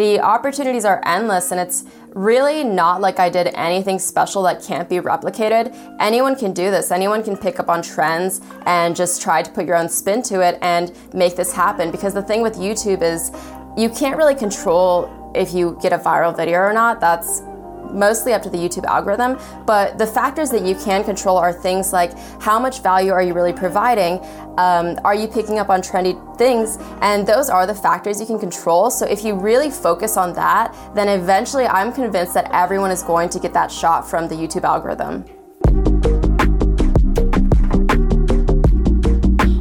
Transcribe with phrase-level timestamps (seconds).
[0.00, 4.88] the opportunities are endless and it's really not like I did anything special that can't
[4.88, 5.76] be replicated.
[6.00, 6.90] Anyone can do this.
[6.90, 10.40] Anyone can pick up on trends and just try to put your own spin to
[10.40, 11.90] it and make this happen.
[11.90, 13.30] Because the thing with YouTube is
[13.76, 16.98] you can't really control if you get a viral video or not.
[16.98, 17.42] That's
[17.92, 21.92] mostly up to the YouTube algorithm, but the factors that you can control are things
[21.92, 24.20] like how much value are you really providing?
[24.58, 26.78] Um, are you picking up on trendy things?
[27.00, 28.90] And those are the factors you can control.
[28.90, 33.28] So if you really focus on that, then eventually I'm convinced that everyone is going
[33.30, 35.24] to get that shot from the YouTube algorithm.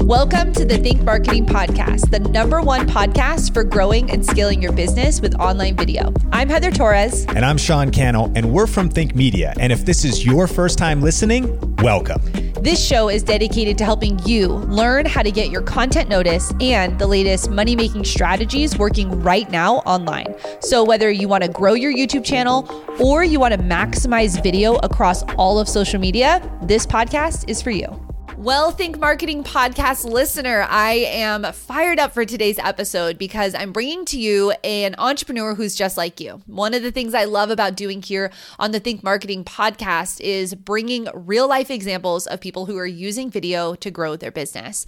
[0.10, 4.72] Welcome to the Think Marketing Podcast, the number one podcast for growing and scaling your
[4.72, 6.12] business with online video.
[6.32, 7.28] I'm Heather Torres.
[7.28, 9.54] And I'm Sean Cannell, and we're from Think Media.
[9.60, 12.20] And if this is your first time listening, welcome.
[12.54, 16.98] This show is dedicated to helping you learn how to get your content noticed and
[16.98, 20.34] the latest money making strategies working right now online.
[20.60, 22.68] So, whether you want to grow your YouTube channel
[23.00, 27.70] or you want to maximize video across all of social media, this podcast is for
[27.70, 28.09] you.
[28.40, 34.06] Well, Think Marketing Podcast listener, I am fired up for today's episode because I'm bringing
[34.06, 36.42] to you an entrepreneur who's just like you.
[36.46, 40.56] One of the things I love about doing here on the Think Marketing Podcast is
[40.56, 44.86] bringing real life examples of people who are using video to grow their business.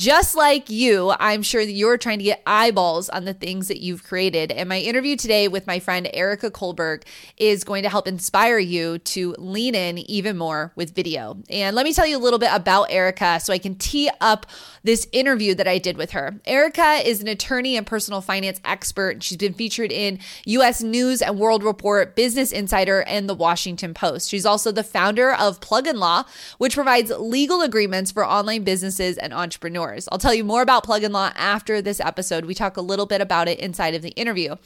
[0.00, 3.82] Just like you, I'm sure that you're trying to get eyeballs on the things that
[3.82, 4.50] you've created.
[4.50, 7.02] And my interview today with my friend Erika Kullberg
[7.36, 11.36] is going to help inspire you to lean in even more with video.
[11.50, 14.46] And let me tell you a little bit about Erica so I can tee up
[14.82, 16.40] this interview that I did with her.
[16.46, 19.22] Erica is an attorney and personal finance expert.
[19.22, 24.30] She's been featured in US News and World Report, Business Insider, and the Washington Post.
[24.30, 26.24] She's also the founder of Plug and Law,
[26.56, 30.08] which provides legal agreements for online businesses and entrepreneurs entrepreneurs.
[30.10, 32.44] I'll tell you more about Plug and Law after this episode.
[32.44, 34.56] We talk a little bit about it inside of the interview.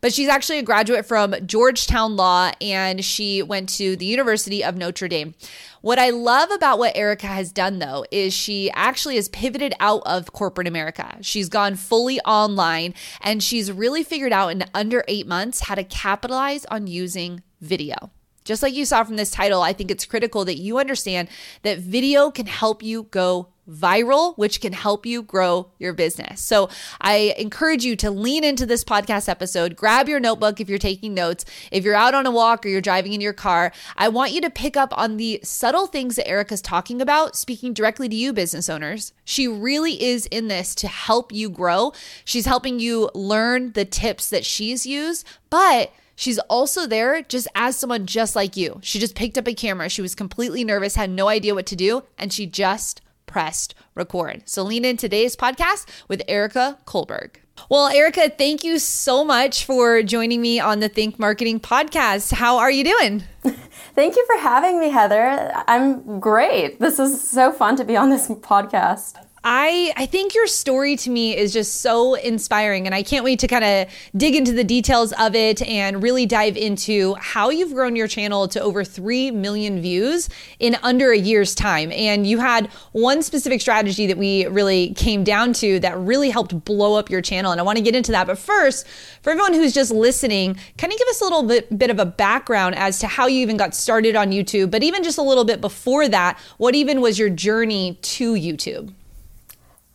[0.00, 4.76] But she's actually a graduate from Georgetown Law and she went to the University of
[4.76, 5.34] Notre Dame.
[5.80, 10.02] What I love about what Erica has done, though, is she actually has pivoted out
[10.06, 11.18] of corporate America.
[11.22, 15.84] She's gone fully online and she's really figured out in under eight months how to
[15.84, 18.10] capitalize on using video.
[18.44, 21.28] Just like you saw from this title, I think it's critical that you understand
[21.62, 26.40] that video can help you go viral, which can help you grow your business.
[26.40, 26.68] So
[27.00, 29.76] I encourage you to lean into this podcast episode.
[29.76, 31.44] Grab your notebook if you're taking notes.
[31.70, 34.40] If you're out on a walk or you're driving in your car, I want you
[34.40, 38.32] to pick up on the subtle things that Erica's talking about, speaking directly to you,
[38.32, 39.12] business owners.
[39.24, 41.92] She really is in this to help you grow.
[42.24, 47.76] She's helping you learn the tips that she's used, but She's also there just as
[47.76, 48.78] someone just like you.
[48.82, 49.88] She just picked up a camera.
[49.88, 54.42] She was completely nervous, had no idea what to do, and she just pressed record.
[54.48, 57.36] So lean in today's podcast with Erika Kullberg.
[57.68, 62.32] Well, Erica, thank you so much for joining me on the Think Marketing podcast.
[62.32, 63.22] How are you doing?
[63.94, 65.52] Thank you for having me, Heather.
[65.68, 66.80] I'm great.
[66.80, 69.16] This is so fun to be on this podcast.
[69.44, 73.40] I I think your story to me is just so inspiring and I can't wait
[73.40, 77.74] to kind of dig into the details of it and really dive into how you've
[77.74, 80.28] grown your channel to over 3 million views
[80.60, 81.90] in under a year's time.
[81.90, 86.64] And you had one specific strategy that we really came down to that really helped
[86.64, 88.28] blow up your channel and I want to get into that.
[88.28, 88.86] But first
[89.22, 92.06] for everyone who's just listening kind of give us a little bit bit of a
[92.06, 95.44] background as to how you even got started on YouTube but even just a little
[95.44, 98.92] bit before that what even was your journey to YouTube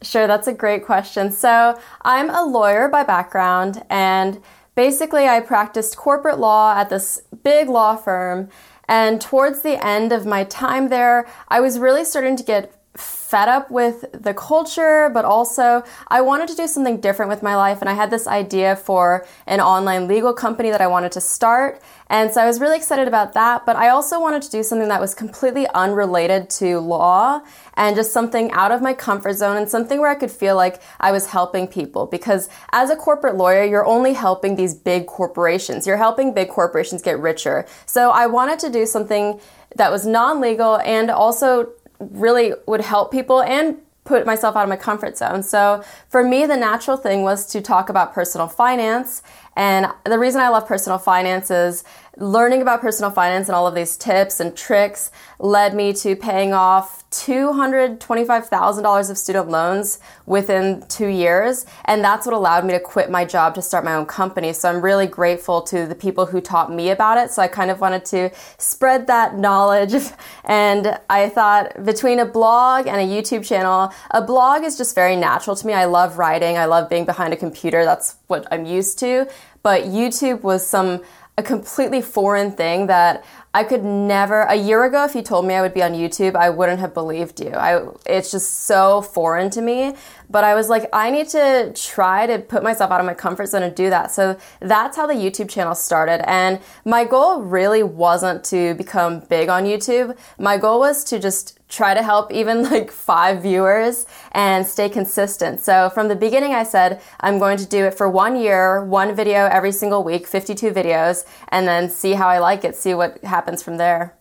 [0.02, 1.32] Sure, that's a great question.
[1.32, 4.42] So, I'm a lawyer by background, and
[4.76, 8.50] basically, I practiced corporate law at this big law firm.
[8.88, 13.50] And towards the end of my time there, I was really starting to get fed
[13.50, 17.82] up with the culture, but also I wanted to do something different with my life.
[17.82, 21.82] And I had this idea for an online legal company that I wanted to start.
[22.10, 23.66] And so I was really excited about that.
[23.66, 27.42] But I also wanted to do something that was completely unrelated to law
[27.76, 30.82] and just something out of my comfort zone and something where I could feel like
[31.00, 32.06] I was helping people.
[32.06, 35.86] Because as a corporate lawyer, you're only helping these big corporations.
[35.86, 37.66] You're helping big corporations get richer.
[37.86, 39.40] So I wanted to do something
[39.76, 41.70] that was non legal and also
[42.00, 43.78] really would help people and
[44.08, 45.44] put myself out of my comfort zone.
[45.44, 49.22] So for me, the natural thing was to talk about personal finance.
[49.58, 51.84] And the reason I love personal finance is
[52.16, 56.54] learning about personal finance and all of these tips and tricks led me to paying
[56.54, 61.66] off $225,000 of student loans within two years.
[61.86, 64.52] And that's what allowed me to quit my job to start my own company.
[64.54, 67.32] So I'm really grateful to the people who taught me about it.
[67.32, 69.96] So I kind of wanted to spread that knowledge.
[70.50, 75.18] And I thought between a blog and a YouTube channel, a blog is just very
[75.18, 75.74] natural to me.
[75.74, 77.84] I love writing, I love being behind a computer.
[77.84, 79.28] That's what I'm used to.
[79.64, 81.02] But YouTube was some
[81.38, 85.56] a completely foreign thing that I could never a year ago if you told me
[85.56, 87.52] I would be on YouTube, I wouldn't have believed you.
[87.52, 89.96] I it's just so foreign to me,
[90.30, 93.48] but I was like I need to try to put myself out of my comfort
[93.48, 94.12] zone and do that.
[94.12, 99.50] So that's how the YouTube channel started and my goal really wasn't to become big
[99.50, 100.18] on YouTube.
[100.38, 105.60] My goal was to just try to help even like five viewers and stay consistent.
[105.60, 109.16] So from the beginning, I said I'm going to do it for one year, one
[109.16, 113.24] video every single week, 52 videos, and then see how I like it, see what
[113.24, 114.17] happens from there.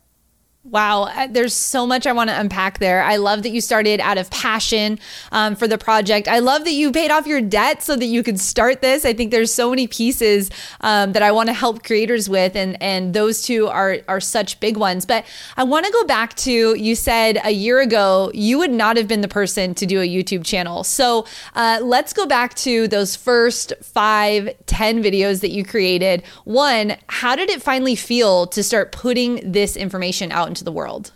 [0.69, 3.01] Wow, uh, there's so much I want to unpack there.
[3.01, 4.99] I love that you started out of passion
[5.31, 6.27] um, for the project.
[6.27, 9.05] I love that you paid off your debt so that you could start this.
[9.05, 12.83] I think there's so many pieces um, that I want to help creators with, and
[12.83, 15.07] and those two are are such big ones.
[15.07, 15.25] But
[15.57, 19.07] I want to go back to you said a year ago you would not have
[19.07, 20.83] been the person to do a YouTube channel.
[20.83, 26.25] So uh, let's go back to those first five, ten videos that you created.
[26.43, 30.56] One, how did it finally feel to start putting this information out?
[30.57, 31.13] Into the world?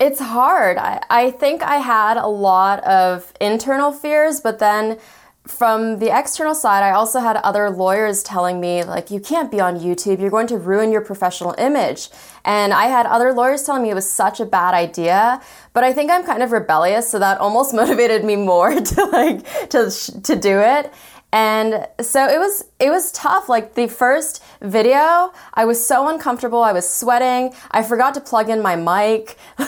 [0.00, 0.76] It's hard.
[0.76, 4.98] I, I think I had a lot of internal fears, but then
[5.46, 9.60] from the external side, I also had other lawyers telling me, like, you can't be
[9.60, 12.08] on YouTube, you're going to ruin your professional image.
[12.44, 15.40] And I had other lawyers telling me it was such a bad idea.
[15.72, 19.68] But I think I'm kind of rebellious, so that almost motivated me more to like
[19.70, 19.90] to
[20.22, 20.92] to do it.
[21.34, 23.48] And so it was it was tough.
[23.48, 26.62] Like the first video, I was so uncomfortable.
[26.62, 27.52] I was sweating.
[27.72, 29.36] I forgot to plug in my mic.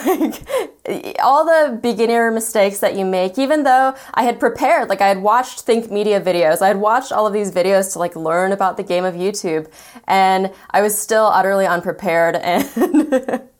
[0.87, 5.09] Like all the beginner mistakes that you make, even though I had prepared, like I
[5.09, 6.61] had watched Think Media videos.
[6.61, 9.69] I had watched all of these videos to like learn about the game of YouTube.
[10.07, 12.63] And I was still utterly unprepared and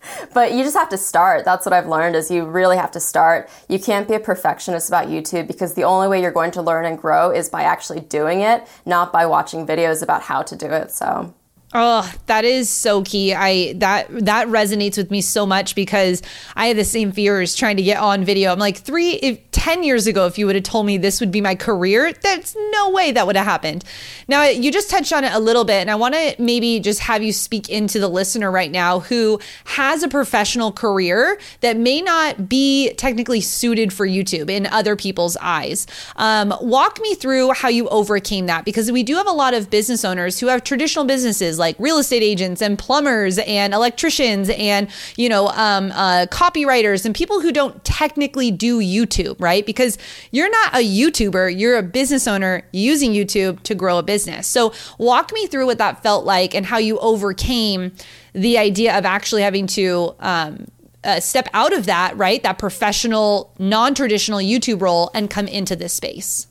[0.34, 1.46] but you just have to start.
[1.46, 3.50] That's what I've learned is you really have to start.
[3.68, 6.86] You can't be a perfectionist about YouTube because the only way you're going to learn
[6.86, 10.68] and grow is by actually doing it, not by watching videos about how to do
[10.68, 10.92] it.
[10.92, 11.34] So
[11.80, 13.36] Oh, that is so key.
[13.36, 16.24] I that that resonates with me so much because
[16.56, 18.52] I had the same fears trying to get on video.
[18.52, 21.30] I'm like, three, if 10 years ago, if you would have told me this would
[21.30, 23.84] be my career, there's no way that would have happened.
[24.28, 27.02] Now, you just touched on it a little bit, and I want to maybe just
[27.02, 32.02] have you speak into the listener right now who has a professional career that may
[32.02, 35.86] not be technically suited for YouTube in other people's eyes.
[36.16, 39.70] Um, walk me through how you overcame that because we do have a lot of
[39.70, 44.88] business owners who have traditional businesses like real estate agents and plumbers and electricians and,
[45.18, 49.58] you know, um, uh, copywriters and people who don't technically do YouTube, right?
[49.58, 49.66] right?
[49.66, 49.98] Because
[50.32, 54.48] you're not a YouTuber, you're a business owner using YouTube to grow a business.
[54.48, 57.92] So, walk me through what that felt like and how you overcame
[58.34, 60.68] the idea of actually having to um,
[61.04, 62.44] uh, step out of that, right?
[62.44, 66.48] That professional, non traditional YouTube role and come into this space.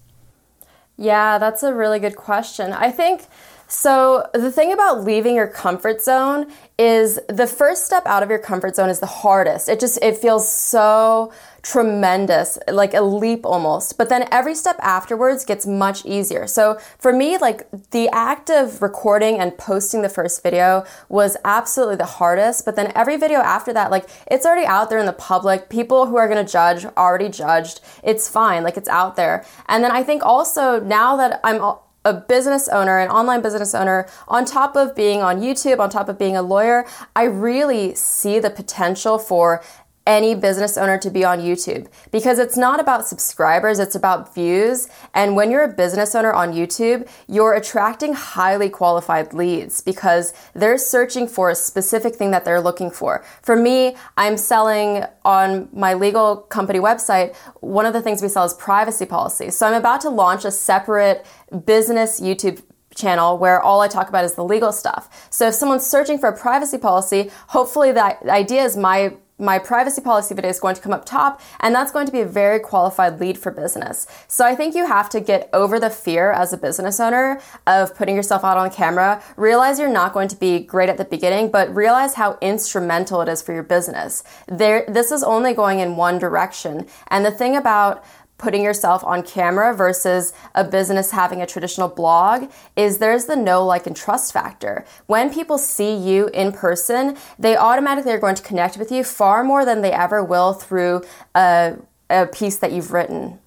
[0.97, 2.73] Yeah, that's a really good question.
[2.73, 3.27] I think
[3.69, 4.29] so.
[4.33, 6.47] The thing about leaving your comfort zone
[6.79, 9.69] is the first step out of your comfort zone is the hardest.
[9.69, 11.33] It just it feels so
[11.63, 13.99] tremendous, like a leap almost.
[13.99, 16.47] But then every step afterwards gets much easier.
[16.47, 21.97] So for me, like the act of recording and posting the first video was absolutely
[21.97, 22.65] the hardest.
[22.65, 25.69] But then every video after that, like it's already out there in the public.
[25.69, 27.81] People who are going to judge already judged.
[28.05, 28.63] It's fine.
[28.63, 29.45] Like it's out there.
[29.67, 34.07] And then I think also now that I'm a business owner, an online business owner,
[34.29, 36.87] on top of being on YouTube, on top of being a lawyer,
[37.17, 39.61] I really see the potential for
[40.07, 44.89] any business owner to be on YouTube because it's not about subscribers, it's about views.
[45.15, 50.79] And when you're a business owner on YouTube, you're attracting highly qualified leads because they're
[50.79, 53.25] searching for a specific thing that they're looking for.
[53.43, 58.45] For me, I'm selling on my legal company website, one of the things we sell
[58.45, 59.51] is privacy policy.
[59.51, 61.27] So I'm about to launch a separate
[61.65, 62.63] business YouTube
[62.95, 65.29] channel where all I talk about is the legal stuff.
[65.31, 70.01] So if someone's searching for a privacy policy, hopefully the idea is my my privacy
[70.01, 72.59] policy video is going to come up top, and that's going to be a very
[72.59, 74.07] qualified lead for business.
[74.29, 77.95] So I think you have to get over the fear as a business owner of
[77.95, 79.23] putting yourself out on camera.
[79.37, 83.29] Realize you're not going to be great at the beginning, but realize how instrumental it
[83.29, 84.25] is for your business.
[84.49, 86.87] There, this is only going in one direction.
[87.09, 88.05] And the thing about
[88.39, 93.65] putting yourself on camera versus a business having a traditional blog is there's the know,
[93.65, 94.85] like, and trust factor.
[95.07, 99.43] When people see you in person, they automatically are going to connect with you far
[99.43, 101.03] more than they ever will through
[101.35, 101.77] a,
[102.11, 103.39] a piece that you've written.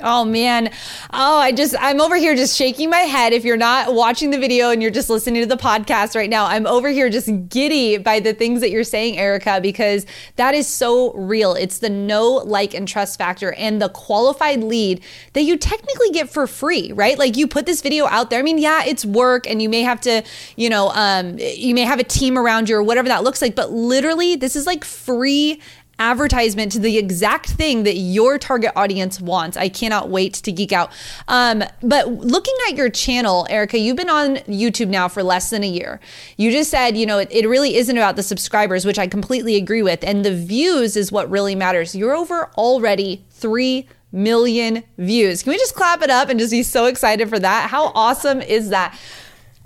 [0.00, 0.70] Oh man.
[1.12, 3.32] Oh, I just, I'm over here just shaking my head.
[3.32, 6.44] If you're not watching the video and you're just listening to the podcast right now,
[6.44, 10.04] I'm over here just giddy by the things that you're saying, Erica, because
[10.36, 11.54] that is so real.
[11.54, 16.28] It's the know, like, and trust factor and the qualified lead that you technically get
[16.28, 17.18] for free, right?
[17.18, 18.40] Like you put this video out there.
[18.40, 20.22] I mean, yeah, it's work and you may have to,
[20.56, 23.54] you know, um, you may have a team around you or whatever that looks like,
[23.54, 25.58] but literally, this is like free
[25.98, 29.56] advertisement to the exact thing that your target audience wants.
[29.56, 30.90] I cannot wait to geek out.
[31.28, 35.62] Um, but looking at your channel, Erica, you've been on YouTube now for less than
[35.62, 36.00] a year.
[36.36, 39.56] You just said, you know, it, it really isn't about the subscribers, which I completely
[39.56, 40.04] agree with.
[40.04, 41.94] And the views is what really matters.
[41.94, 45.42] You're over already 3 million views.
[45.42, 47.70] Can we just clap it up and just be so excited for that?
[47.70, 48.98] How awesome is that?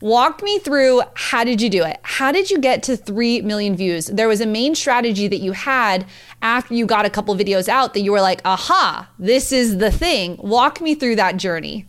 [0.00, 1.98] Walk me through how did you do it?
[2.02, 4.06] How did you get to 3 million views?
[4.06, 6.06] There was a main strategy that you had
[6.40, 9.90] after you got a couple videos out that you were like, aha, this is the
[9.90, 10.36] thing.
[10.38, 11.86] Walk me through that journey.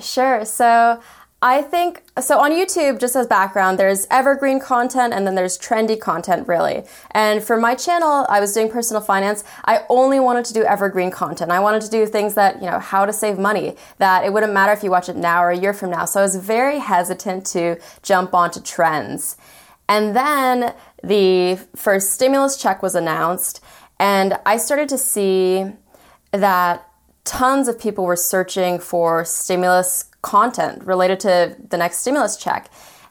[0.00, 0.44] Sure.
[0.44, 1.00] So
[1.44, 6.00] I think so on YouTube, just as background, there's evergreen content and then there's trendy
[6.00, 6.84] content, really.
[7.10, 9.44] And for my channel, I was doing personal finance.
[9.66, 11.50] I only wanted to do evergreen content.
[11.50, 14.54] I wanted to do things that, you know, how to save money, that it wouldn't
[14.54, 16.06] matter if you watch it now or a year from now.
[16.06, 19.36] So I was very hesitant to jump onto trends.
[19.86, 20.72] And then
[21.02, 23.62] the first stimulus check was announced,
[24.00, 25.66] and I started to see
[26.32, 26.88] that
[27.24, 32.70] tons of people were searching for stimulus content related to the next stimulus check.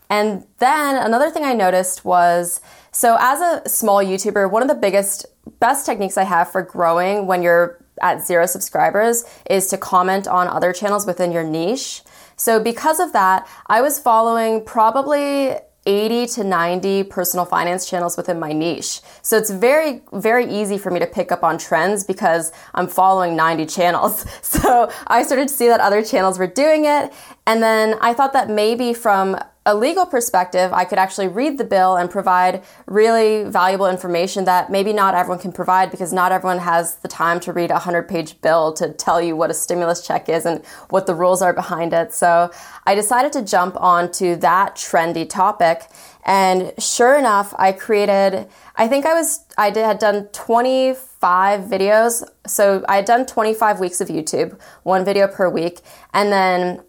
[0.09, 2.59] And then another thing I noticed was
[2.91, 5.25] so, as a small YouTuber, one of the biggest,
[5.59, 10.47] best techniques I have for growing when you're at zero subscribers is to comment on
[10.47, 12.03] other channels within your niche.
[12.35, 15.55] So, because of that, I was following probably
[15.85, 19.01] 80 to 90 personal finance channels within my niche.
[19.21, 23.35] So it's very, very easy for me to pick up on trends because I'm following
[23.35, 24.25] 90 channels.
[24.63, 27.11] So I started to see that other channels were doing it.
[27.45, 31.63] And then I thought that maybe from a legal perspective, I could actually read the
[31.63, 36.59] bill and provide really valuable information that maybe not everyone can provide because not everyone
[36.59, 40.05] has the time to read a 100 page bill to tell you what a stimulus
[40.05, 42.13] check is and what the rules are behind it.
[42.13, 42.51] So
[42.85, 45.87] I decided to jump onto that trendy topic.
[46.25, 52.27] And sure enough, I created, I think I was, I did, had done 25 videos.
[52.45, 55.79] So I had done 25 weeks of YouTube, one video per week.
[56.13, 56.81] And then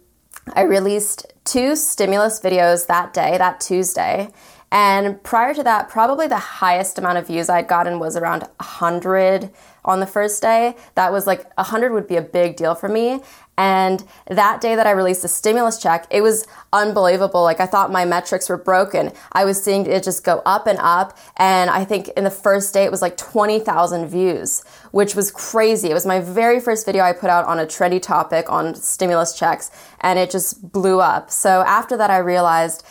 [0.53, 4.29] I released two stimulus videos that day, that Tuesday.
[4.71, 9.51] And prior to that, probably the highest amount of views I'd gotten was around 100
[9.85, 10.75] on the first day.
[10.95, 13.21] That was like 100 would be a big deal for me.
[13.57, 17.41] And that day that I released the stimulus check, it was unbelievable.
[17.43, 19.11] Like I thought my metrics were broken.
[19.31, 21.17] I was seeing it just go up and up.
[21.37, 25.89] And I think in the first day it was like 20,000 views, which was crazy.
[25.89, 29.37] It was my very first video I put out on a trendy topic on stimulus
[29.37, 29.71] checks
[30.01, 31.31] and it just blew up.
[31.31, 32.83] So after that, I realized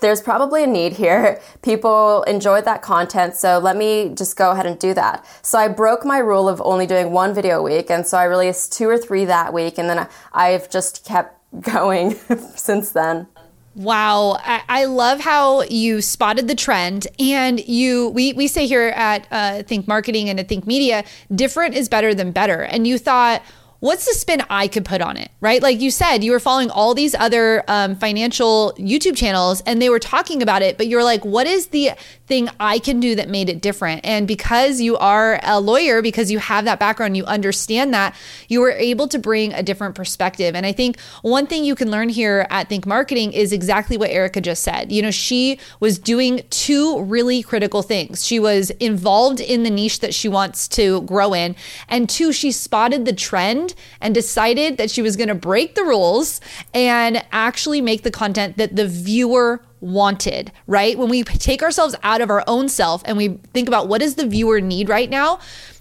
[0.00, 1.40] there's probably a need here.
[1.62, 5.26] People enjoyed that content, so let me just go ahead and do that.
[5.42, 8.24] So I broke my rule of only doing one video a week, and so I
[8.24, 12.14] released two or three that week, and then I've just kept going
[12.54, 13.26] since then.
[13.74, 14.38] Wow.
[14.44, 19.64] I, love how you spotted the trend and you, we, we say here at uh,
[19.64, 21.02] Think Marketing and at Think Media,
[21.34, 22.62] different is better than better.
[22.62, 23.42] And you thought,
[23.84, 25.60] what's the spin I could put on it, right?
[25.60, 29.90] Like you said, you were following all these other um, financial YouTube channels and they
[29.90, 31.90] were talking about it, but you're like, what is the
[32.26, 34.00] thing I can do that made it different?
[34.02, 38.16] And because you are a lawyer, because you have that background, you understand that,
[38.48, 40.54] you were able to bring a different perspective.
[40.54, 44.08] And I think one thing you can learn here at Think Marketing is exactly what
[44.08, 44.92] Erica just said.
[44.92, 48.24] You know, she was doing two really critical things.
[48.24, 51.54] She was involved in the niche that she wants to grow in,
[51.86, 55.84] and two, she spotted the trend and decided that she was going to break the
[55.84, 56.40] rules
[56.72, 60.98] and actually make the content that the viewer wanted, right?
[60.98, 64.14] When we take ourselves out of our own self and we think about what does
[64.14, 65.38] the viewer need right now,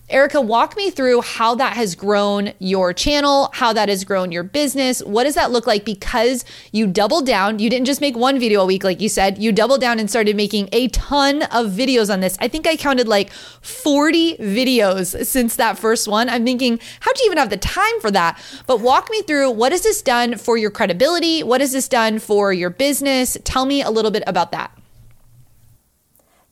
[0.09, 4.43] Erica, walk me through how that has grown your channel, how that has grown your
[4.43, 5.01] business.
[5.01, 5.85] What does that look like?
[5.85, 6.43] Because
[6.73, 7.59] you doubled down.
[7.59, 10.09] You didn't just make one video a week, like you said, you doubled down and
[10.09, 12.37] started making a ton of videos on this.
[12.41, 16.27] I think I counted like 40 videos since that first one.
[16.27, 18.39] I'm thinking, how do you even have the time for that?
[18.67, 21.43] But walk me through what has this done for your credibility?
[21.43, 23.37] What has this done for your business?
[23.45, 24.77] Tell me a little bit about that.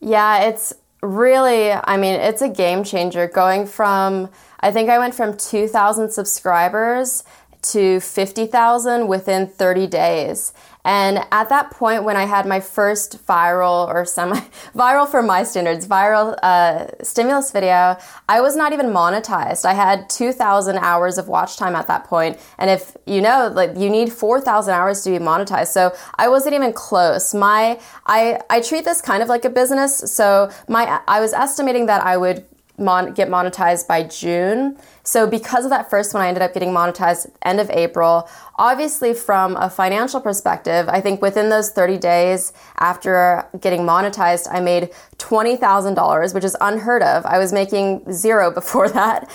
[0.00, 4.30] Yeah, it's really, I mean, it's a game changer going from,
[4.60, 7.24] I think I went from 2,000 subscribers
[7.62, 10.52] to 50,000 within 30 days.
[10.84, 14.40] And at that point, when I had my first viral or semi
[14.74, 17.96] viral for my standards, viral uh, stimulus video,
[18.28, 19.64] I was not even monetized.
[19.64, 22.38] I had 2,000 hours of watch time at that point.
[22.58, 25.68] And if you know, like you need 4,000 hours to be monetized.
[25.68, 27.32] So I wasn't even close.
[27.32, 29.98] My, I, I treat this kind of like a business.
[29.98, 32.44] So my, I was estimating that I would
[32.78, 34.76] mon- get monetized by June.
[35.04, 37.70] So because of that first one, I ended up getting monetized at the end of
[37.70, 38.28] April.
[38.56, 44.60] Obviously, from a financial perspective, I think within those 30 days after getting monetized, I
[44.60, 47.26] made $20,000, which is unheard of.
[47.26, 49.30] I was making zero before that.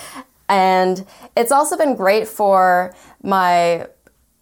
[0.48, 1.04] And
[1.36, 3.86] it's also been great for my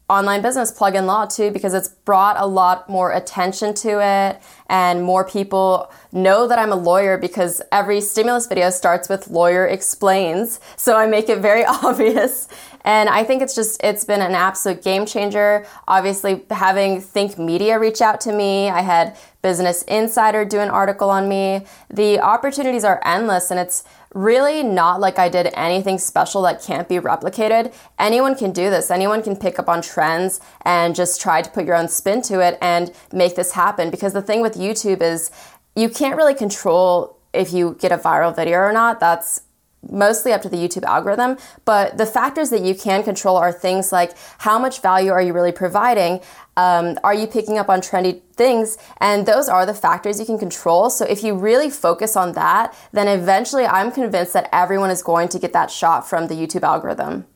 [0.09, 4.41] online business Plug and Law too because it's brought a lot more attention to it
[4.69, 9.67] and more people know that I'm a lawyer because every stimulus video starts with lawyer
[9.67, 10.61] explains.
[10.77, 12.49] So I make it very obvious.
[12.85, 15.67] And I think it's just it's been an absolute game changer.
[15.89, 18.71] Obviously having think media reach out to me.
[18.71, 21.67] I had business insider do an article on me.
[21.91, 23.83] The opportunities are endless and it's
[24.17, 27.75] really not like I did anything special that can't be replicated.
[27.99, 28.91] Anyone can do this.
[28.91, 32.41] Anyone can pick up on trends and just try to put your own spin to
[32.41, 33.91] it and make this happen.
[33.91, 35.31] Because the thing with YouTube is
[35.77, 39.01] you can't really control if you get a viral video or not.
[39.01, 39.43] That's
[39.91, 43.93] mostly up to the YouTube algorithm, but the factors that you can control are things
[43.93, 46.21] like how much value are you really providing?
[46.57, 48.79] Um, are you picking up on trendy things?
[48.99, 50.91] And those are the factors you can control.
[50.91, 55.29] So if you really focus on that, then eventually I'm convinced that everyone is going
[55.29, 57.27] to get that shot from the YouTube algorithm.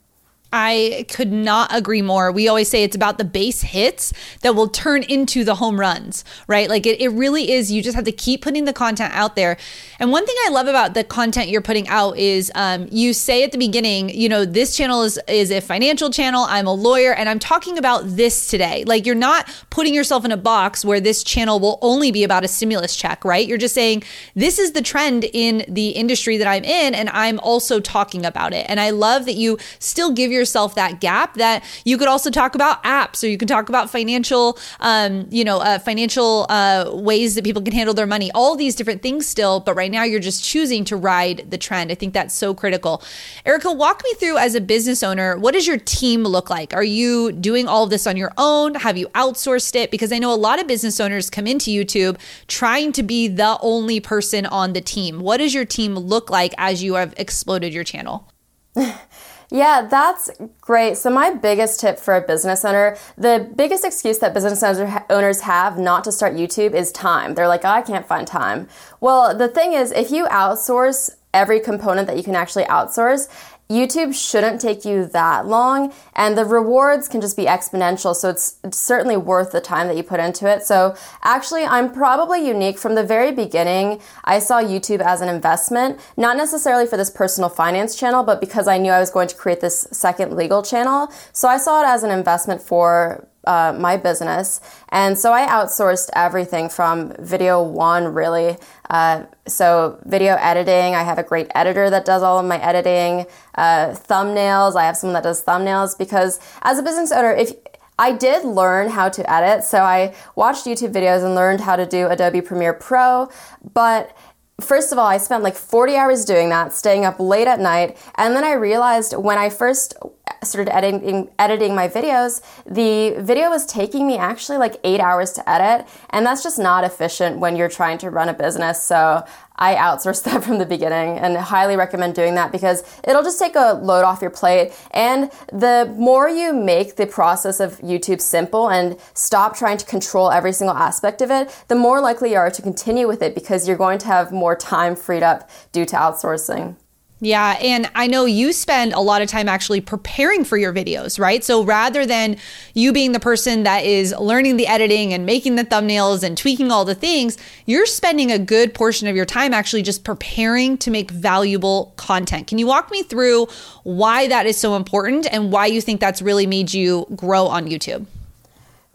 [0.53, 2.33] I could not agree more.
[2.33, 6.25] We always say it's about the base hits that will turn into the home runs,
[6.49, 6.69] right?
[6.69, 7.71] Like it, it really is.
[7.71, 9.57] You just have to keep putting the content out there.
[10.01, 13.45] And one thing I love about the content you're putting out is um, you say
[13.45, 16.45] at the beginning, you know, this channel is, is a financial channel.
[16.49, 18.83] I'm a lawyer and I'm talking about this today.
[18.85, 22.43] Like you're not putting yourself in a box where this channel will only be about
[22.43, 23.47] a stimulus check, right?
[23.47, 24.03] You're just saying,
[24.35, 28.53] this is the trend in the industry that I'm in and I'm also talking about
[28.53, 28.67] it.
[28.69, 32.31] And I love that you still give your yourself that gap that you could also
[32.31, 36.91] talk about apps or you can talk about financial, um, you know, uh, financial uh,
[36.93, 39.61] ways that people can handle their money, all these different things still.
[39.61, 41.93] But right now you're just choosing to ride the trend.
[41.93, 43.03] I think that's so critical.
[43.45, 46.75] Erica, walk me through as a business owner, what does your team look like?
[46.75, 48.75] Are you doing all of this on your own?
[48.75, 49.91] Have you outsourced it?
[49.91, 52.19] Because I know a lot of business owners come into YouTube
[52.49, 55.21] trying to be the only person on the team.
[55.21, 58.33] What does your team look like as you have exploded your channel?
[59.51, 60.97] Yeah, that's great.
[60.97, 65.79] So, my biggest tip for a business owner the biggest excuse that business owners have
[65.79, 67.35] not to start YouTube is time.
[67.35, 68.69] They're like, oh, I can't find time.
[69.01, 73.29] Well, the thing is, if you outsource every component that you can actually outsource,
[73.71, 78.17] YouTube shouldn't take you that long, and the rewards can just be exponential.
[78.17, 80.65] So it's certainly worth the time that you put into it.
[80.65, 84.01] So actually, I'm probably unique from the very beginning.
[84.25, 88.67] I saw YouTube as an investment, not necessarily for this personal finance channel, but because
[88.67, 91.13] I knew I was going to create this second legal channel.
[91.33, 94.61] So I saw it as an investment for uh, my business.
[94.91, 98.57] And so I outsourced everything from video one, really.
[98.89, 103.27] Uh, so, video editing, I have a great editor that does all of my editing.
[103.55, 107.53] Uh, thumbnails, I have someone that does thumbnails because as a business owner, if
[107.99, 111.87] I did learn how to edit, so I watched YouTube videos and learned how to
[111.87, 113.29] do Adobe Premiere Pro,
[113.75, 114.17] but
[114.61, 117.97] First of all, I spent like 40 hours doing that, staying up late at night,
[118.17, 119.95] and then I realized when I first
[120.43, 125.49] started editing editing my videos, the video was taking me actually like 8 hours to
[125.49, 128.83] edit, and that's just not efficient when you're trying to run a business.
[128.83, 129.25] So,
[129.61, 133.55] I outsourced that from the beginning and highly recommend doing that because it'll just take
[133.55, 134.73] a load off your plate.
[134.93, 140.31] And the more you make the process of YouTube simple and stop trying to control
[140.31, 143.69] every single aspect of it, the more likely you are to continue with it because
[143.69, 146.77] you're going to have more time freed up due to outsourcing.
[147.23, 147.59] Yeah.
[147.61, 151.45] And I know you spend a lot of time actually preparing for your videos, right?
[151.45, 152.39] So rather than
[152.73, 156.73] you being the person that is learning the editing and making the thumbnails and tweaking
[156.73, 160.91] all the things, you're spending a good portion of your time actually just preparing to
[160.91, 162.47] make valuable content.
[162.47, 163.49] Can you walk me through
[163.83, 167.67] why that is so important and why you think that's really made you grow on
[167.67, 168.07] YouTube?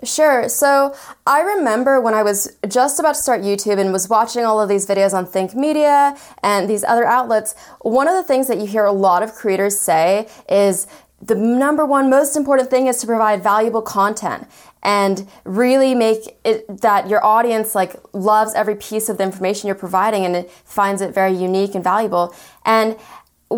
[0.06, 0.48] Sure.
[0.48, 4.62] So I remember when I was just about to start YouTube and was watching all
[4.62, 8.60] of these videos on Think Media and these other outlets, one of the things that
[8.60, 10.88] you hear a lot of creators say is
[11.22, 14.48] the number one most important thing is to provide valuable content
[14.84, 19.76] and really make it that your audience like loves every piece of the information you're
[19.76, 22.36] providing and it finds it very unique and valuable.
[22.64, 22.96] And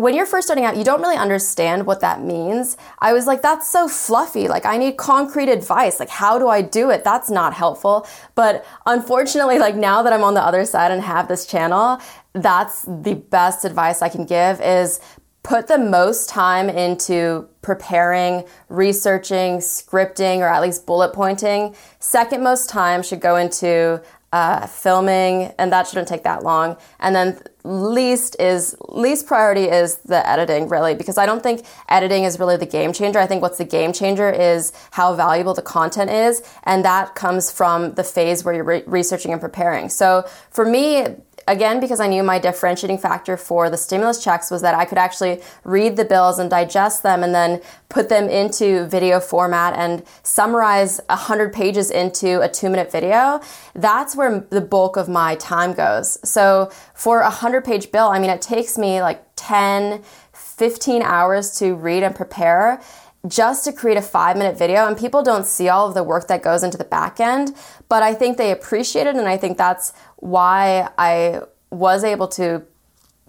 [0.00, 2.76] when you're first starting out, you don't really understand what that means.
[3.00, 4.48] I was like, that's so fluffy.
[4.48, 6.00] Like, I need concrete advice.
[6.00, 7.04] Like, how do I do it?
[7.04, 8.06] That's not helpful.
[8.34, 12.00] But unfortunately, like now that I'm on the other side and have this channel,
[12.32, 15.00] that's the best advice I can give is
[15.42, 21.74] put the most time into preparing, researching, scripting, or at least bullet pointing.
[22.00, 26.76] Second most time should go into uh, filming, and that shouldn't take that long.
[27.00, 32.24] And then least is least priority is the editing, really, because I don't think editing
[32.24, 33.18] is really the game changer.
[33.18, 37.50] I think what's the game changer is how valuable the content is, and that comes
[37.50, 39.88] from the phase where you're re- researching and preparing.
[39.88, 41.06] So for me,
[41.48, 44.98] again, because I knew my differentiating factor for the stimulus checks was that I could
[44.98, 50.04] actually read the bills and digest them and then put them into video format and
[50.22, 53.40] summarize 100 pages into a two minute video.
[53.74, 56.18] That's where the bulk of my time goes.
[56.28, 61.58] So for a 100 page bill, I mean, it takes me like 10, 15 hours
[61.58, 62.80] to read and prepare
[63.26, 66.28] just to create a five minute video and people don't see all of the work
[66.28, 67.54] that goes into the back end
[67.88, 72.62] but i think they appreciate it and i think that's why I was able to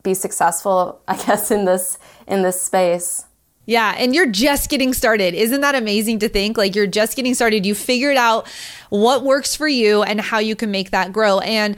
[0.03, 1.97] be successful, I guess, in this
[2.27, 3.25] in this space.
[3.69, 5.35] Yeah, and you're just getting started.
[5.35, 6.57] Isn't that amazing to think?
[6.57, 7.67] Like you're just getting started.
[7.67, 8.47] You figured out
[8.89, 11.37] what works for you and how you can make that grow.
[11.37, 11.77] And uh,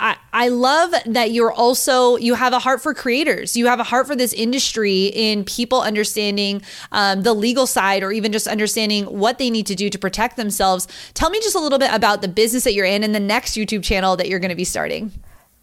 [0.00, 3.54] I, I love that you're also you have a heart for creators.
[3.54, 8.12] You have a heart for this industry in people understanding um, the legal side or
[8.12, 10.88] even just understanding what they need to do to protect themselves.
[11.12, 13.58] Tell me just a little bit about the business that you're in and the next
[13.58, 15.12] YouTube channel that you're going to be starting.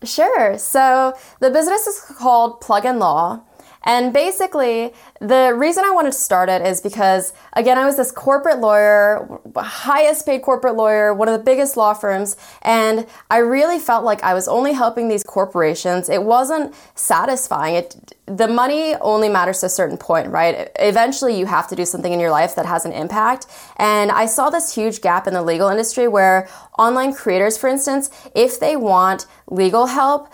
[0.03, 0.55] Sure.
[0.59, 3.41] So the business is called Plug and Law.
[3.83, 8.11] And basically, the reason I wanted to start it is because, again, I was this
[8.11, 13.79] corporate lawyer, highest paid corporate lawyer, one of the biggest law firms, and I really
[13.79, 16.09] felt like I was only helping these corporations.
[16.09, 17.75] It wasn't satisfying.
[17.75, 20.69] It, the money only matters to a certain point, right?
[20.79, 23.47] Eventually, you have to do something in your life that has an impact.
[23.77, 26.47] And I saw this huge gap in the legal industry where
[26.79, 30.33] online creators, for instance, if they want legal help,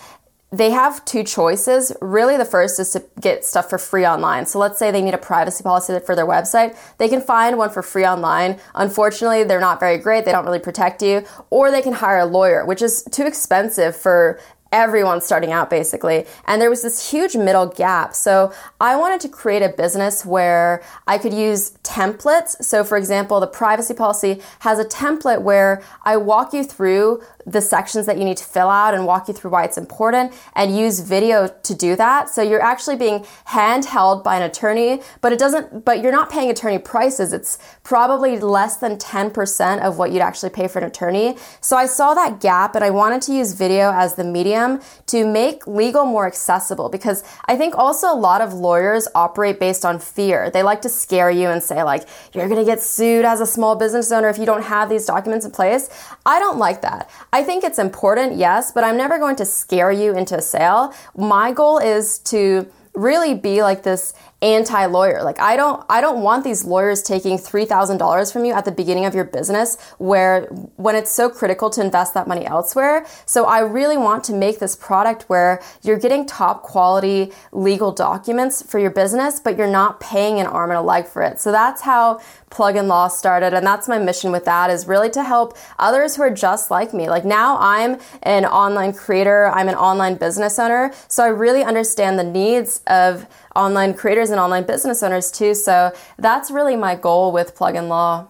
[0.52, 1.92] they have two choices.
[2.02, 4.48] Really, the first is to get stuff for free online.
[4.48, 6.76] So let's say they need a privacy policy for their website.
[6.98, 8.60] They can find one for free online.
[8.74, 10.26] Unfortunately, they're not very great.
[10.26, 11.24] They don't really protect you.
[11.52, 14.40] Or they can hire a lawyer, which is too expensive for
[14.72, 16.26] everyone starting out basically.
[16.46, 18.14] And there was this huge middle gap.
[18.14, 22.64] So I wanted to create a business where I could use templates.
[22.64, 27.62] So for example, the privacy policy has a template where I walk you through the
[27.62, 30.78] sections that you need to fill out and walk you through why it's important and
[30.78, 32.30] use video to do that.
[32.30, 36.50] So you're actually being handheld by an attorney, but it doesn't, but you're not paying
[36.50, 37.34] attorney prices.
[37.34, 41.38] It's probably less than 10% of what you'd actually pay for an attorney.
[41.62, 45.26] So I saw that gap and I wanted to use video as the medium to
[45.26, 50.00] make legal more accessible because I think also a lot of lawyers operate based on
[50.00, 50.50] fear.
[50.50, 53.46] They like to scare you and say like, you're going to get sued as a
[53.46, 55.90] small business owner if you don't have these documents in place.
[56.26, 57.10] I don't like that.
[57.34, 60.94] I think it's important, yes, but I'm never going to scare you into a sale.
[61.16, 65.22] My goal is to really be like this anti-lawyer.
[65.24, 69.06] Like I don't I don't want these lawyers taking $3,000 from you at the beginning
[69.06, 70.46] of your business where
[70.78, 73.06] when it's so critical to invest that money elsewhere.
[73.26, 78.62] So I really want to make this product where you're getting top quality legal documents
[78.62, 81.42] for your business but you're not paying an arm and a leg for it.
[81.42, 85.10] So that's how Plug and Law started and that's my mission with that is really
[85.12, 87.10] to help others who are just like me.
[87.10, 92.18] Like now I'm an online creator, I'm an online business owner, so I really understand
[92.18, 95.54] the needs of online creators and online business owners too.
[95.54, 98.28] So that's really my goal with Plug and Law.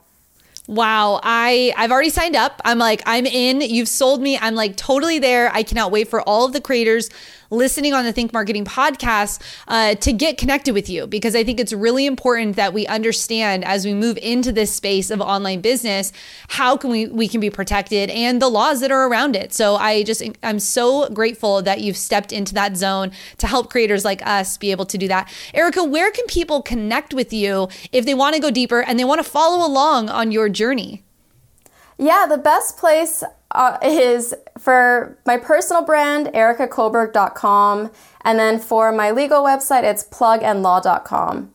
[0.68, 2.62] Wow, I I've already signed up.
[2.64, 3.62] I'm like I'm in.
[3.62, 4.38] You've sold me.
[4.38, 5.52] I'm like totally there.
[5.52, 7.10] I cannot wait for all of the creators
[7.50, 11.60] listening on the Think Marketing podcast uh, to get connected with you because I think
[11.60, 16.12] it's really important that we understand as we move into this space of online business
[16.50, 19.54] how can we we can be protected and the laws that are around it.
[19.54, 24.06] So I just I'm so grateful that you've stepped into that zone to help creators
[24.06, 25.32] like us be able to do that.
[25.54, 29.06] Erica, where can people connect with you if they want to go deeper and they
[29.06, 31.04] want to follow along on your journey?
[31.98, 37.92] Yeah, the best place uh, is for my personal brand, erikakullberg.com.
[38.22, 41.54] And then for my legal website, it's plugandlaw.com.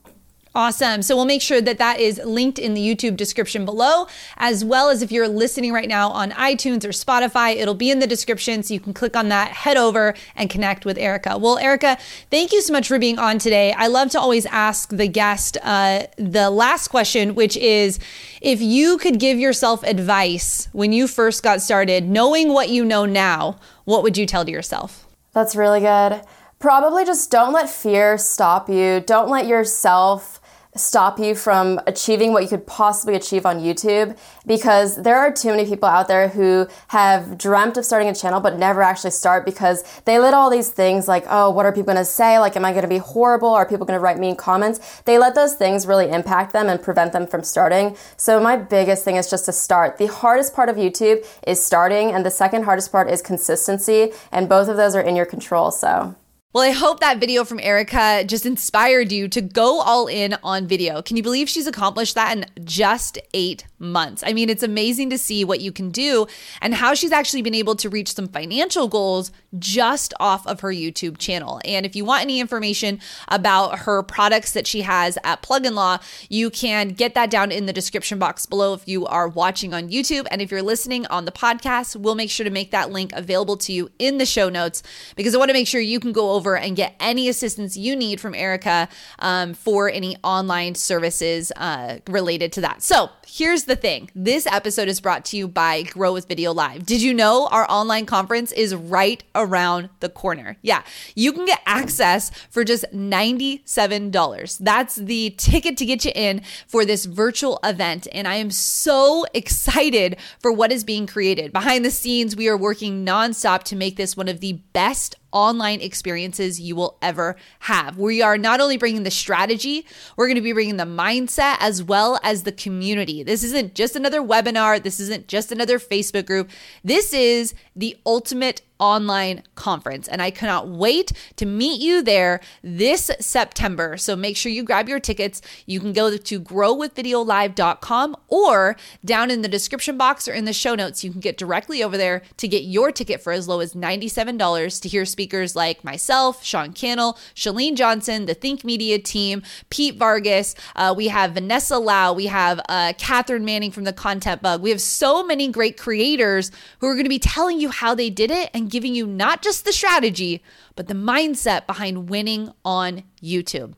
[0.57, 1.03] Awesome.
[1.03, 4.89] So we'll make sure that that is linked in the YouTube description below, as well
[4.89, 8.63] as if you're listening right now on iTunes or Spotify, it'll be in the description.
[8.63, 11.37] So you can click on that, head over and connect with Erica.
[11.39, 11.99] Well, Erica,
[12.31, 13.73] thank you so much for being on today.
[13.73, 17.99] I love to always ask the guest uh, the last question, which is
[18.41, 23.07] if you could give yourself advice when you first got started, knowing what you know
[23.07, 25.05] now, what would you tell to yourself?
[25.33, 26.23] That's really good
[26.65, 28.99] Probably just don't let fear stop you.
[29.05, 30.34] Don't let yourself
[30.77, 35.49] stop you from achieving what you could possibly achieve on YouTube because there are too
[35.49, 39.45] many people out there who have dreamt of starting a channel but never actually start
[39.45, 42.39] because they let all these things like, oh, what are people going to say?
[42.39, 43.49] Like, am I going to be horrible?
[43.49, 45.03] Are people going to write mean comments?
[45.03, 47.97] They let those things really impact them and prevent them from starting.
[48.17, 49.99] So, my biggest thing is just to start.
[49.99, 54.49] The hardest part of YouTube is starting, and the second hardest part is consistency, and
[54.49, 55.71] both of those are in your control.
[55.71, 56.17] So,
[56.55, 60.69] well, I hope that video from Erica just inspired you to go all in on
[60.69, 61.03] video.
[61.03, 64.23] Can you believe she's accomplished that in just eight months?
[64.25, 66.29] I mean, it's amazing to see what you can do
[66.63, 70.69] and how she's actually been able to reach some financial goals just off of her
[70.69, 71.61] YouTube channel.
[71.65, 75.75] And if you want any information about her products that she has at Plug and
[75.75, 79.75] Law, you can get that down in the description box below if you are watching
[79.75, 80.29] on YouTube.
[80.31, 83.57] And if you're listening on the podcast, we'll make sure to make that link available
[83.57, 84.85] to you in the show notes
[85.17, 87.75] because I want to make sure you can go over over and get any assistance
[87.77, 88.87] you need from Erica
[89.21, 92.83] um, for any online services uh, related to that.
[92.83, 96.85] So here's the thing this episode is brought to you by Grow with Video Live.
[96.85, 100.59] Did you know our online conference is right around the corner?
[100.61, 100.83] Yeah,
[101.15, 104.59] you can get access for just $97.
[104.59, 108.07] That's the ticket to get you in for this virtual event.
[108.13, 111.53] And I am so excited for what is being created.
[111.53, 115.81] Behind the scenes, we are working nonstop to make this one of the best online
[115.81, 117.99] experiences you will ever have.
[117.99, 121.83] We are not only bringing the strategy, we're going to be bringing the mindset as
[121.83, 123.23] well as the community.
[123.23, 126.49] This isn't just another webinar, this isn't just another Facebook group.
[126.83, 130.09] This is the ultimate online conference.
[130.09, 133.97] And I cannot wait to meet you there this September.
[133.97, 135.41] So make sure you grab your tickets.
[135.67, 140.75] You can go to growwithvideolive.com or down in the description box or in the show
[140.75, 143.75] notes, you can get directly over there to get your ticket for as low as
[143.75, 149.97] $97 to hear speakers like myself, Sean Cannell, Chalene Johnson, the Think Media team, Pete
[149.97, 150.55] Vargas.
[150.75, 152.13] Uh, we have Vanessa Lau.
[152.13, 154.63] We have uh, Catherine Manning from the Content Bug.
[154.63, 158.11] We have so many great creators who are going to be telling you how they
[158.11, 160.43] did it and and giving you not just the strategy,
[160.75, 163.75] but the mindset behind winning on YouTube.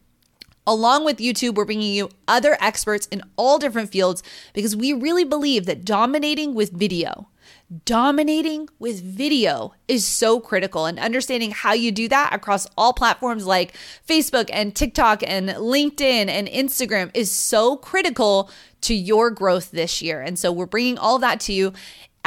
[0.64, 4.22] Along with YouTube, we're bringing you other experts in all different fields
[4.54, 7.28] because we really believe that dominating with video,
[7.84, 13.44] dominating with video is so critical and understanding how you do that across all platforms
[13.44, 13.76] like
[14.08, 18.50] Facebook and TikTok and LinkedIn and Instagram is so critical
[18.82, 20.20] to your growth this year.
[20.20, 21.72] And so we're bringing all that to you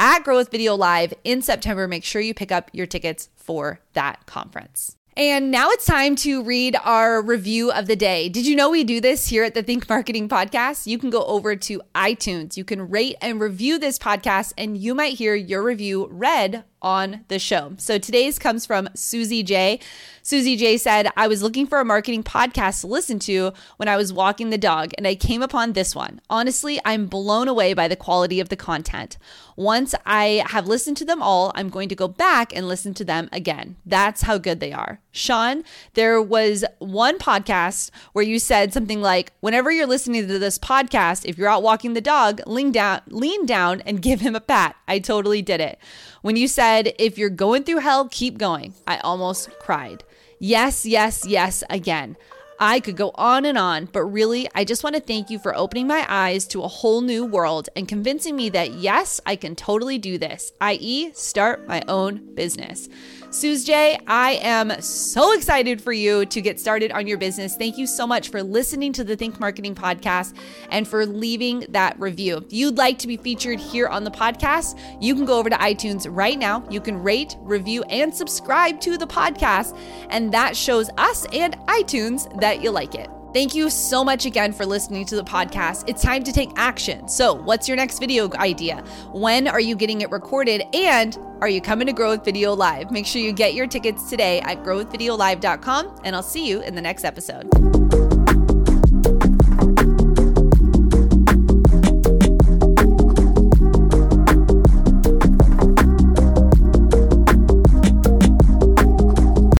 [0.00, 1.86] at Grow with Video Live in September.
[1.86, 4.96] Make sure you pick up your tickets for that conference.
[5.14, 8.30] And now it's time to read our review of the day.
[8.30, 10.86] Did you know we do this here at the Think Marketing Podcast?
[10.86, 14.94] You can go over to iTunes, you can rate and review this podcast, and you
[14.94, 17.74] might hear your review read on the show.
[17.78, 19.80] So today's comes from Susie J.
[20.22, 23.96] Susie J said, I was looking for a marketing podcast to listen to when I
[23.96, 26.20] was walking the dog, and I came upon this one.
[26.28, 29.16] Honestly, I'm blown away by the quality of the content.
[29.56, 33.04] Once I have listened to them all, I'm going to go back and listen to
[33.04, 33.76] them again.
[33.84, 35.00] That's how good they are.
[35.10, 35.64] Sean,
[35.94, 41.26] there was one podcast where you said something like, whenever you're listening to this podcast,
[41.26, 44.76] if you're out walking the dog, lean down, lean down and give him a pat.
[44.86, 45.78] I totally did it.
[46.22, 50.04] When you said, if you're going through hell, keep going, I almost cried.
[50.38, 52.16] Yes, yes, yes, again.
[52.58, 55.56] I could go on and on, but really, I just want to thank you for
[55.56, 59.56] opening my eyes to a whole new world and convincing me that yes, I can
[59.56, 62.90] totally do this, i.e., start my own business.
[63.32, 67.54] Suze J, I am so excited for you to get started on your business.
[67.54, 70.36] Thank you so much for listening to the Think Marketing podcast
[70.70, 72.38] and for leaving that review.
[72.38, 75.56] If you'd like to be featured here on the podcast, you can go over to
[75.56, 76.66] iTunes right now.
[76.70, 82.40] You can rate, review, and subscribe to the podcast, and that shows us and iTunes
[82.40, 83.08] that you like it.
[83.32, 85.84] Thank you so much again for listening to the podcast.
[85.86, 87.08] It's time to take action.
[87.08, 88.82] So, what's your next video idea?
[89.12, 90.64] When are you getting it recorded?
[90.74, 92.90] And are you coming to Grow with Video Live?
[92.90, 96.82] Make sure you get your tickets today at growwithvideolive.com, and I'll see you in the
[96.82, 97.99] next episode.